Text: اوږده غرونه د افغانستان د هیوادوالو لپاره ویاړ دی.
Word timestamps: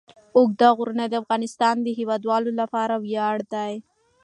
اوږده 0.37 0.69
غرونه 0.77 1.05
د 1.07 1.13
افغانستان 1.21 1.75
د 1.81 1.87
هیوادوالو 1.99 2.51
لپاره 2.61 2.95
ویاړ 3.05 3.37
دی. 3.53 3.73